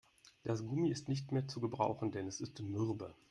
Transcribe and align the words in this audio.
Das 0.43 0.65
Gummi 0.65 0.89
ist 0.89 1.09
nicht 1.09 1.31
mehr 1.31 1.47
zu 1.47 1.61
gebrauchen, 1.61 2.09
denn 2.11 2.25
es 2.27 2.41
ist 2.41 2.59
mürbe. 2.59 3.13